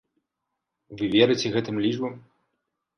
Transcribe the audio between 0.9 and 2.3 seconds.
Вы верыце гэтым лічбам?